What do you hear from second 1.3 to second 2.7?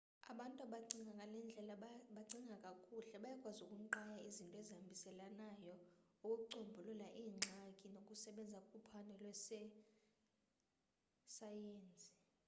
ndlela bacinga